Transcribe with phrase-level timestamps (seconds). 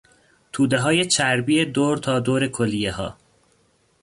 [0.51, 3.17] تودههای چربی دور تا دور کلیهها